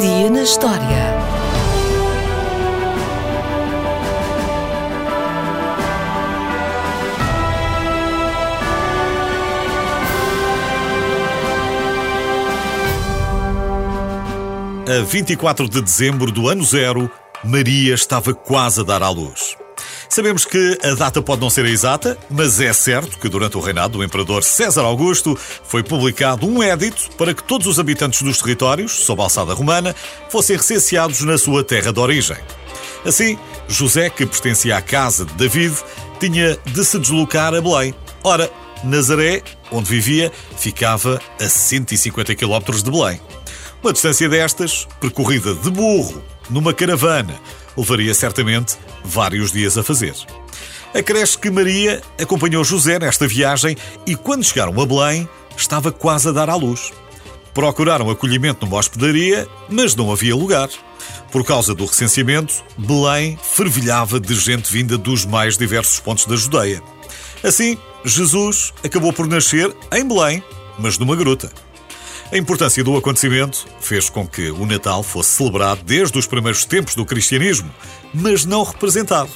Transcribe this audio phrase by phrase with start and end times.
[0.00, 0.78] Dia na história.
[14.86, 17.10] A 24 de dezembro do ano zero,
[17.42, 19.57] Maria estava quase a dar à luz.
[20.08, 23.98] Sabemos que a data pode não ser exata, mas é certo que durante o reinado
[23.98, 28.92] do imperador César Augusto foi publicado um édito para que todos os habitantes dos territórios,
[28.92, 29.94] sob a alçada romana,
[30.30, 32.38] fossem recenseados na sua terra de origem.
[33.04, 35.76] Assim, José, que pertencia à casa de David,
[36.18, 37.94] tinha de se deslocar a Belém.
[38.24, 38.50] Ora,
[38.82, 43.20] Nazaré, onde vivia, ficava a 150 km de Belém.
[43.82, 47.34] Uma distância destas, percorrida de burro, numa caravana,
[47.76, 50.14] levaria certamente vários dias a fazer.
[50.92, 56.32] Acresce que Maria acompanhou José nesta viagem e, quando chegaram a Belém, estava quase a
[56.32, 56.92] dar à luz.
[57.54, 60.68] Procuraram acolhimento numa hospedaria, mas não havia lugar.
[61.30, 66.82] Por causa do recenseamento, Belém fervilhava de gente vinda dos mais diversos pontos da Judeia.
[67.44, 70.42] Assim, Jesus acabou por nascer em Belém,
[70.78, 71.50] mas numa gruta.
[72.30, 76.94] A importância do acontecimento fez com que o Natal fosse celebrado desde os primeiros tempos
[76.94, 77.74] do cristianismo,
[78.12, 79.30] mas não representado.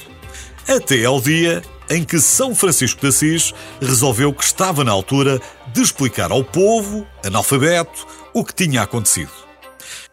[0.67, 5.41] Até ao dia em que São Francisco de Assis resolveu que estava na altura
[5.73, 9.31] de explicar ao povo, analfabeto, o que tinha acontecido.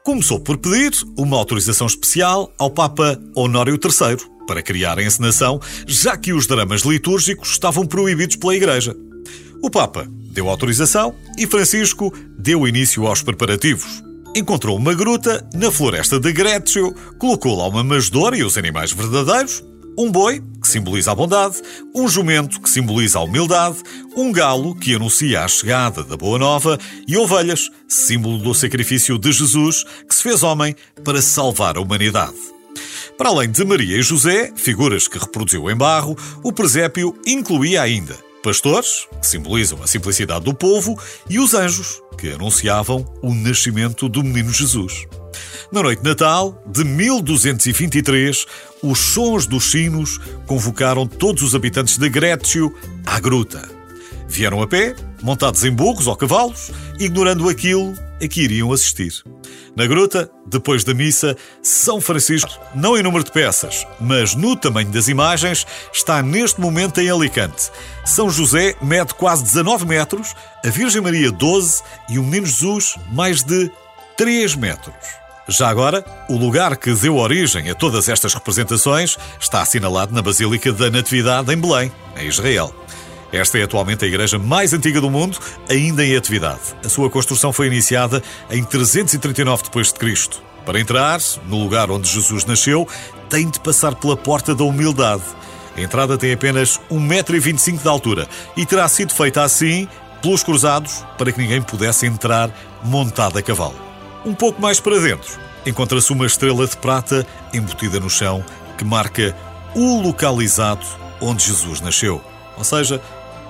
[0.03, 6.17] Começou por pedir uma autorização especial ao Papa Honório III para criar a encenação, já
[6.17, 8.97] que os dramas litúrgicos estavam proibidos pela Igreja.
[9.63, 14.03] O Papa deu autorização e Francisco deu início aos preparativos.
[14.35, 19.63] Encontrou uma gruta na floresta de Grécio, colocou lá uma masdora e os animais verdadeiros,
[19.99, 21.57] um boi, que simboliza a bondade,
[21.95, 23.79] um jumento, que simboliza a humildade,
[24.17, 29.31] um galo, que anuncia a chegada da Boa Nova, e ovelhas, símbolo do sacrifício de
[29.33, 32.39] Jesus, que se fez homem para salvar a humanidade.
[33.19, 38.30] Para além de Maria e José, figuras que reproduziu em barro, o presépio incluía ainda
[38.43, 44.23] pastores, que simbolizam a simplicidade do povo, e os anjos, que anunciavam o nascimento do
[44.23, 45.07] menino Jesus.
[45.73, 48.47] Na noite de Natal de 1223,
[48.83, 52.75] os sons dos sinos convocaram todos os habitantes de Grécio
[53.07, 53.69] à gruta.
[54.29, 59.23] Vieram a pé, montados em burros ou cavalos, ignorando aquilo a que iriam assistir.
[59.77, 64.91] Na gruta, depois da missa, São Francisco, não em número de peças, mas no tamanho
[64.91, 67.71] das imagens, está neste momento em Alicante.
[68.05, 70.35] São José mede quase 19 metros,
[70.65, 73.71] a Virgem Maria 12 e o Menino Jesus mais de
[74.17, 75.21] 3 metros.
[75.49, 80.73] Já agora, o lugar que deu origem a todas estas representações está assinalado na Basílica
[80.73, 82.73] da Natividade em Belém, em Israel.
[83.33, 86.61] Esta é atualmente a igreja mais antiga do mundo, ainda em atividade.
[86.85, 90.41] A sua construção foi iniciada em 339 d.C.
[90.67, 92.87] Para entrar no lugar onde Jesus nasceu,
[93.29, 95.23] tem de passar pela Porta da Humildade.
[95.77, 99.89] A entrada tem apenas 1,25m de altura e terá sido feita assim
[100.21, 102.51] pelos cruzados para que ninguém pudesse entrar
[102.85, 103.77] montado a cavalo.
[104.25, 108.45] Um pouco mais para dentro, encontra-se uma estrela de prata embutida no chão
[108.77, 109.35] que marca
[109.75, 110.85] o localizado
[111.21, 112.23] onde Jesus nasceu.
[112.59, 113.01] Ou seja,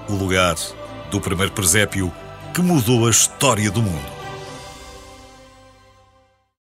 [0.09, 0.57] o lugar
[1.11, 2.13] do primeiro presépio
[2.55, 4.20] que mudou a história do mundo.